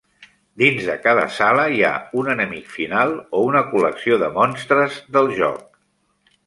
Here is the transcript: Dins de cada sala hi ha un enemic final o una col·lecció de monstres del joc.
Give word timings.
Dins 0.61 0.87
de 0.91 0.95
cada 1.01 1.25
sala 1.35 1.65
hi 1.75 1.83
ha 1.89 1.93
un 2.21 2.31
enemic 2.35 2.73
final 2.79 3.15
o 3.41 3.45
una 3.51 3.65
col·lecció 3.75 4.19
de 4.27 4.35
monstres 4.41 5.01
del 5.19 5.35
joc. 5.45 5.67